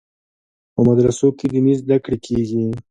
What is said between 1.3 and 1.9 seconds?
کې دیني